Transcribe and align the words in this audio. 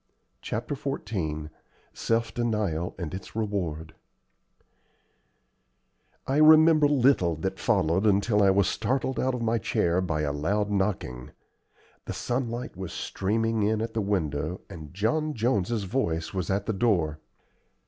CHAPTER 0.41 0.73
XIV 0.73 1.51
SELF 1.93 2.33
DENIAL 2.33 2.95
AND 2.97 3.13
ITS 3.13 3.35
REWARD 3.35 3.93
I 6.25 6.37
remember 6.37 6.87
little 6.87 7.35
that 7.35 7.59
followed 7.59 8.07
until 8.07 8.41
I 8.41 8.49
was 8.49 8.67
startled 8.67 9.19
out 9.19 9.35
of 9.35 9.43
my 9.43 9.59
chair 9.59 10.01
by 10.01 10.21
a 10.21 10.33
loud 10.33 10.71
knocking. 10.71 11.29
The 12.05 12.13
sunlight 12.13 12.75
was 12.75 12.91
streaming 12.93 13.61
in 13.61 13.79
at 13.79 13.93
the 13.93 14.01
window 14.01 14.61
and 14.71 14.91
John 14.91 15.35
Jones's 15.35 15.83
voice 15.83 16.33
was 16.33 16.49
at 16.49 16.65
the 16.65 16.73
door. 16.73 17.19